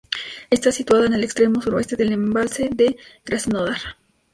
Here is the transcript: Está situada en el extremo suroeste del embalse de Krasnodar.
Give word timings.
Está 0.49 0.71
situada 0.71 1.05
en 1.05 1.13
el 1.13 1.23
extremo 1.23 1.61
suroeste 1.61 1.95
del 1.95 2.11
embalse 2.13 2.69
de 2.73 2.97
Krasnodar. 3.23 3.77